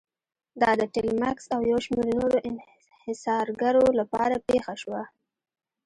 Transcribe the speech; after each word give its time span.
دا 0.61 0.71
د 0.79 0.81
ټیلمکس 0.93 1.45
او 1.55 1.61
یو 1.71 1.79
شمېر 1.85 2.07
نورو 2.21 2.37
انحصارګرو 2.49 3.85
لپاره 3.99 4.35
پېښه 4.47 4.73
شوه. 4.81 5.03